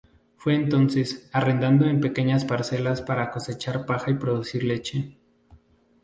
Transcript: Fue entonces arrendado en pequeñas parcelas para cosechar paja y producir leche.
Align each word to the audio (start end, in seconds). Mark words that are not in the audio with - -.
Fue 0.35 0.55
entonces 0.55 1.29
arrendado 1.31 1.85
en 1.85 1.99
pequeñas 2.01 2.43
parcelas 2.43 3.03
para 3.03 3.29
cosechar 3.29 3.85
paja 3.85 4.09
y 4.09 4.15
producir 4.15 4.63
leche. 4.63 5.15